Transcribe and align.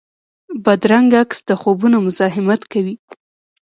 بدرنګه 0.63 1.17
عکس 1.23 1.39
د 1.49 1.51
خوبونو 1.61 1.97
مزاحمت 2.07 2.61
کوي 2.71 2.95